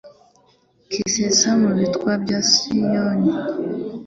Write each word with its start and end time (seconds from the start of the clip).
kisesa 0.89 1.49
mu 1.61 1.69
bitwa 1.77 2.11
bya 2.23 2.39
Siyoni 2.49 3.31